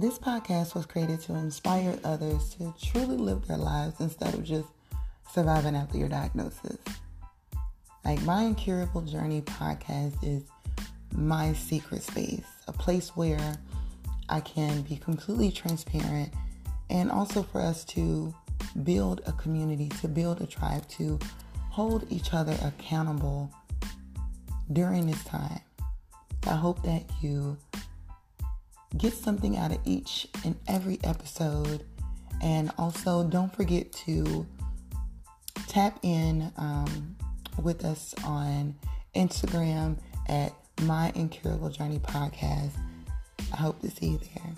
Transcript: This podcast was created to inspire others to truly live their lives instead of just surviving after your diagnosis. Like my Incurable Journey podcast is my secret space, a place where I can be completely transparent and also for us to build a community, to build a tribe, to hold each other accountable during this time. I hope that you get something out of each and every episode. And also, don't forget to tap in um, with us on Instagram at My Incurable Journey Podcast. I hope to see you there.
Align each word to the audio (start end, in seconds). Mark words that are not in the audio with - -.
This 0.00 0.16
podcast 0.16 0.76
was 0.76 0.86
created 0.86 1.22
to 1.22 1.34
inspire 1.34 1.98
others 2.04 2.50
to 2.50 2.72
truly 2.80 3.16
live 3.16 3.48
their 3.48 3.56
lives 3.56 3.98
instead 3.98 4.32
of 4.32 4.44
just 4.44 4.68
surviving 5.32 5.74
after 5.74 5.98
your 5.98 6.08
diagnosis. 6.08 6.78
Like 8.04 8.22
my 8.22 8.42
Incurable 8.42 9.00
Journey 9.00 9.40
podcast 9.40 10.12
is 10.22 10.44
my 11.12 11.52
secret 11.52 12.04
space, 12.04 12.46
a 12.68 12.72
place 12.72 13.16
where 13.16 13.58
I 14.28 14.38
can 14.38 14.82
be 14.82 14.94
completely 14.94 15.50
transparent 15.50 16.32
and 16.90 17.10
also 17.10 17.42
for 17.42 17.60
us 17.60 17.84
to 17.86 18.32
build 18.84 19.22
a 19.26 19.32
community, 19.32 19.88
to 20.00 20.06
build 20.06 20.40
a 20.40 20.46
tribe, 20.46 20.86
to 20.90 21.18
hold 21.70 22.06
each 22.08 22.32
other 22.32 22.56
accountable 22.62 23.50
during 24.72 25.08
this 25.08 25.24
time. 25.24 25.60
I 26.46 26.54
hope 26.54 26.84
that 26.84 27.02
you 27.20 27.58
get 28.96 29.12
something 29.12 29.56
out 29.56 29.72
of 29.72 29.78
each 29.84 30.26
and 30.44 30.56
every 30.66 30.98
episode. 31.04 31.84
And 32.42 32.70
also, 32.78 33.24
don't 33.24 33.54
forget 33.54 33.92
to 33.92 34.46
tap 35.66 35.98
in 36.02 36.52
um, 36.56 37.16
with 37.62 37.84
us 37.84 38.14
on 38.24 38.74
Instagram 39.14 39.98
at 40.26 40.52
My 40.82 41.12
Incurable 41.14 41.68
Journey 41.68 41.98
Podcast. 41.98 42.72
I 43.52 43.56
hope 43.56 43.80
to 43.80 43.90
see 43.90 44.08
you 44.10 44.20
there. 44.34 44.52